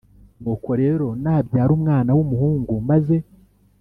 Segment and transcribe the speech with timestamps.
[0.41, 3.15] Nuko rero nabyara umwana w umuhungu maze